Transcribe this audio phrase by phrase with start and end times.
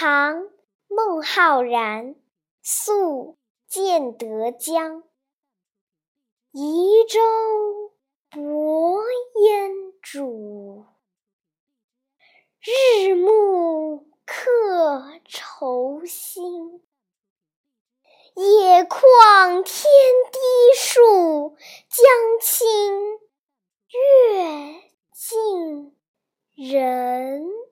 [0.00, 0.48] 唐
[0.86, 2.14] 孟浩然
[2.62, 5.02] 宿建德江。
[6.52, 7.18] 移舟
[8.30, 9.02] 泊
[9.42, 10.86] 烟渚
[12.60, 16.80] 日暮客愁新。
[18.36, 19.90] 野旷天
[20.30, 20.38] 低
[20.76, 21.56] 树
[21.88, 22.06] 江
[22.40, 23.18] 清
[23.88, 24.80] 月
[25.12, 25.96] 近
[26.54, 27.67] 人。